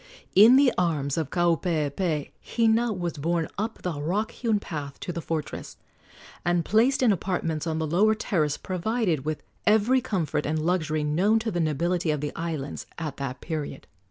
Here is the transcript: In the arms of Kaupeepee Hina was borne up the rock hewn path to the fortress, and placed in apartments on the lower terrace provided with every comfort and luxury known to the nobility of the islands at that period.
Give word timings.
In 0.33 0.55
the 0.55 0.73
arms 0.79 1.15
of 1.15 1.29
Kaupeepee 1.29 2.31
Hina 2.41 2.91
was 2.91 3.19
borne 3.19 3.47
up 3.59 3.83
the 3.83 4.01
rock 4.01 4.31
hewn 4.31 4.59
path 4.59 4.99
to 5.01 5.13
the 5.13 5.21
fortress, 5.21 5.77
and 6.43 6.65
placed 6.65 7.03
in 7.03 7.11
apartments 7.11 7.67
on 7.67 7.77
the 7.77 7.85
lower 7.85 8.15
terrace 8.15 8.57
provided 8.57 9.25
with 9.25 9.43
every 9.67 10.01
comfort 10.01 10.47
and 10.47 10.57
luxury 10.57 11.03
known 11.03 11.37
to 11.37 11.51
the 11.51 11.59
nobility 11.59 12.09
of 12.09 12.19
the 12.19 12.33
islands 12.35 12.87
at 12.97 13.17
that 13.17 13.41
period. 13.41 13.85